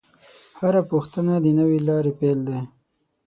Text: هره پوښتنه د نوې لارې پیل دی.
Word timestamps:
هره 0.59 0.81
پوښتنه 0.91 1.33
د 1.39 1.45
نوې 1.59 1.79
لارې 1.87 2.11
پیل 2.19 2.39
دی. 2.47 2.59